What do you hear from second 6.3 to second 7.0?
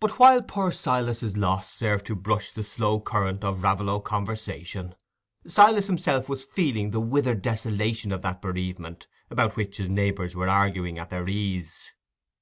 feeling the